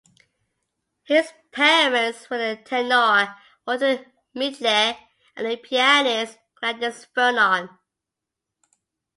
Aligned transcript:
His 1.03 1.31
parents 1.51 2.27
were 2.27 2.39
the 2.39 2.59
tenor 2.63 3.35
Walter 3.67 4.03
Midgley 4.35 4.97
and 5.35 5.45
the 5.45 5.57
pianist 5.57 6.39
Gladys 6.59 7.05
Vernon. 7.13 7.69